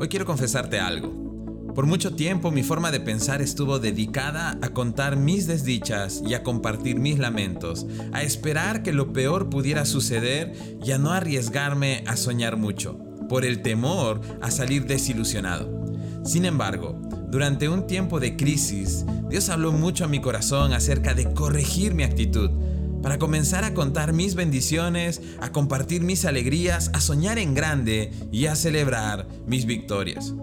[0.00, 1.72] Hoy quiero confesarte algo.
[1.74, 6.44] Por mucho tiempo mi forma de pensar estuvo dedicada a contar mis desdichas y a
[6.44, 10.52] compartir mis lamentos, a esperar que lo peor pudiera suceder
[10.84, 12.96] y a no arriesgarme a soñar mucho,
[13.28, 15.68] por el temor a salir desilusionado.
[16.24, 21.32] Sin embargo, durante un tiempo de crisis, Dios habló mucho a mi corazón acerca de
[21.34, 22.50] corregir mi actitud,
[23.02, 28.46] para comenzar a contar mis bendiciones, a compartir mis alegrías, a soñar en grande y
[28.46, 30.34] a celebrar mis victorias.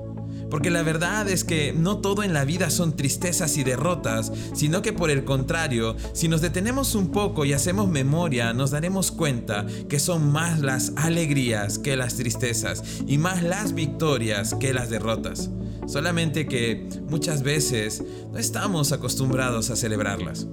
[0.49, 4.81] Porque la verdad es que no todo en la vida son tristezas y derrotas, sino
[4.81, 9.65] que por el contrario, si nos detenemos un poco y hacemos memoria, nos daremos cuenta
[9.89, 15.49] que son más las alegrías que las tristezas y más las victorias que las derrotas.
[15.87, 20.47] Solamente que muchas veces no estamos acostumbrados a celebrarlas.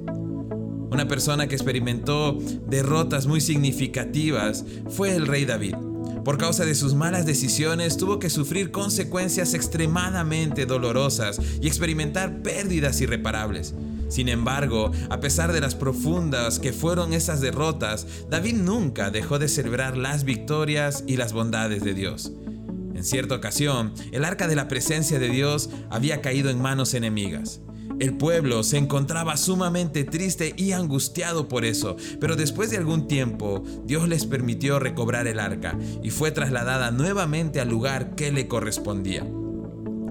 [0.93, 2.37] Una persona que experimentó
[2.69, 5.75] derrotas muy significativas fue el rey David.
[6.23, 13.01] Por causa de sus malas decisiones tuvo que sufrir consecuencias extremadamente dolorosas y experimentar pérdidas
[13.01, 13.75] irreparables.
[14.09, 19.49] Sin embargo, a pesar de las profundas que fueron esas derrotas, David nunca dejó de
[19.49, 22.33] celebrar las victorias y las bondades de Dios.
[22.95, 27.63] En cierta ocasión, el arca de la presencia de Dios había caído en manos enemigas.
[28.03, 33.63] El pueblo se encontraba sumamente triste y angustiado por eso, pero después de algún tiempo
[33.85, 39.25] Dios les permitió recobrar el arca y fue trasladada nuevamente al lugar que le correspondía.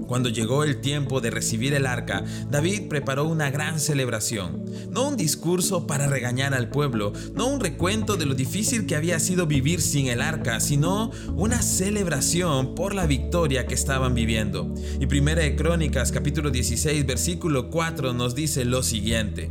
[0.06, 4.64] Cuando llegó el tiempo de recibir el arca, David preparó una gran celebración.
[4.90, 9.18] No un discurso para regañar al pueblo, no un recuento de lo difícil que había
[9.20, 14.72] sido vivir sin el arca, sino una celebración por la victoria que estaban viviendo.
[15.00, 19.50] Y Primera de Crónicas capítulo 16 versículo 4 nos dice lo siguiente.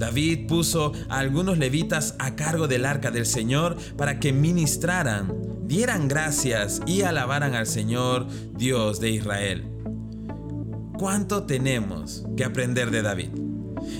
[0.00, 5.30] David puso a algunos levitas a cargo del arca del Señor para que ministraran,
[5.66, 8.26] dieran gracias y alabaran al Señor,
[8.56, 9.79] Dios de Israel.
[11.00, 13.30] ¿Cuánto tenemos que aprender de David?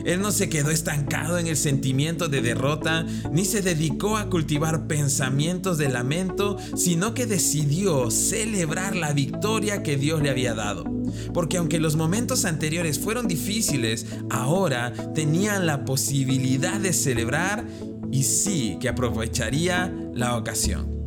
[0.05, 4.87] Él no se quedó estancado en el sentimiento de derrota, ni se dedicó a cultivar
[4.87, 10.85] pensamientos de lamento, sino que decidió celebrar la victoria que Dios le había dado.
[11.33, 17.65] Porque aunque los momentos anteriores fueron difíciles, ahora tenían la posibilidad de celebrar
[18.13, 21.01] y sí que aprovecharía la ocasión.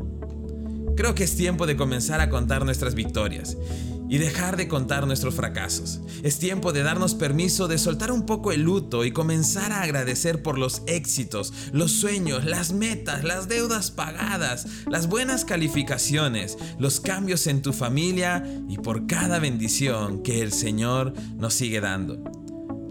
[0.97, 3.57] Creo que es tiempo de comenzar a contar nuestras victorias
[4.09, 6.01] y dejar de contar nuestros fracasos.
[6.23, 10.41] Es tiempo de darnos permiso de soltar un poco el luto y comenzar a agradecer
[10.41, 17.47] por los éxitos, los sueños, las metas, las deudas pagadas, las buenas calificaciones, los cambios
[17.47, 22.23] en tu familia y por cada bendición que el Señor nos sigue dando.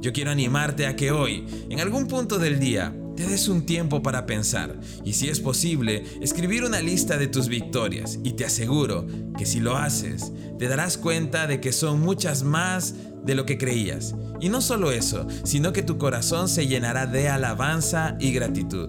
[0.01, 4.03] Yo quiero animarte a que hoy, en algún punto del día, te des un tiempo
[4.03, 9.07] para pensar y si es posible, escribir una lista de tus victorias y te aseguro
[9.39, 13.59] que si lo haces, te darás cuenta de que son muchas más de lo que
[13.59, 14.17] creías.
[14.41, 18.89] Y no solo eso, sino que tu corazón se llenará de alabanza y gratitud.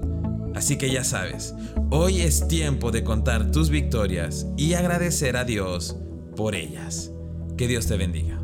[0.56, 1.54] Así que ya sabes,
[1.92, 5.96] hoy es tiempo de contar tus victorias y agradecer a Dios
[6.36, 7.12] por ellas.
[7.56, 8.43] Que Dios te bendiga.